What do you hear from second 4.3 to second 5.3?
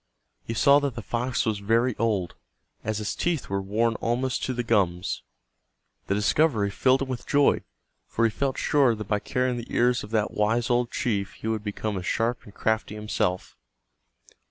to the gums.